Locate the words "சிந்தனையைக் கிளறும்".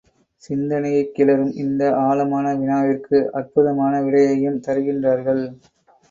0.43-1.51